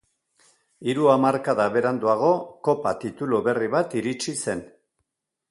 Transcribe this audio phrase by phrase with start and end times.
[0.93, 2.31] Hiru hamarkada beranduago
[2.69, 4.67] kopa titulu berri bat iritsi zen.